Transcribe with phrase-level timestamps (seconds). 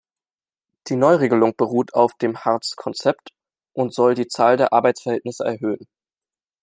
[0.87, 3.35] Die Neuregelung beruht auf dem Hartz-Konzept
[3.73, 5.85] und soll die Zahl der Arbeitsverhältnisse erhöhen.